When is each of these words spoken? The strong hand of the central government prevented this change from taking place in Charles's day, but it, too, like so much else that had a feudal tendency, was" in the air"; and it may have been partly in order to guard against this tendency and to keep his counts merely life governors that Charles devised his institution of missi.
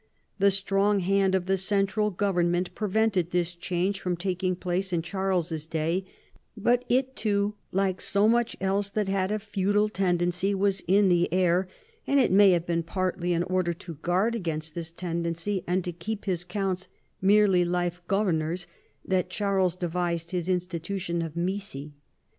The 0.39 0.49
strong 0.49 1.01
hand 1.01 1.35
of 1.35 1.45
the 1.45 1.59
central 1.59 2.09
government 2.09 2.73
prevented 2.73 3.29
this 3.29 3.53
change 3.53 4.01
from 4.01 4.17
taking 4.17 4.55
place 4.55 4.91
in 4.91 5.03
Charles's 5.03 5.67
day, 5.67 6.05
but 6.57 6.83
it, 6.89 7.15
too, 7.15 7.53
like 7.71 8.01
so 8.01 8.27
much 8.27 8.55
else 8.59 8.89
that 8.89 9.07
had 9.07 9.31
a 9.31 9.37
feudal 9.37 9.89
tendency, 9.89 10.55
was" 10.55 10.81
in 10.97 11.07
the 11.09 11.31
air"; 11.31 11.67
and 12.07 12.19
it 12.19 12.31
may 12.31 12.49
have 12.49 12.65
been 12.65 12.81
partly 12.81 13.31
in 13.33 13.43
order 13.43 13.73
to 13.73 13.93
guard 14.01 14.33
against 14.33 14.73
this 14.73 14.89
tendency 14.89 15.63
and 15.67 15.83
to 15.83 15.91
keep 15.91 16.25
his 16.25 16.43
counts 16.43 16.87
merely 17.21 17.63
life 17.63 18.01
governors 18.07 18.65
that 19.05 19.29
Charles 19.29 19.75
devised 19.75 20.31
his 20.31 20.49
institution 20.49 21.21
of 21.21 21.35
missi. 21.37 21.93